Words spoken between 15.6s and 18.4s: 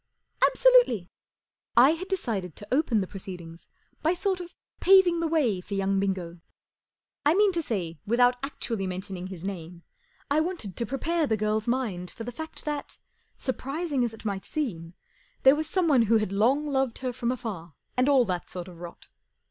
some¬ one who had long loved her from afar and all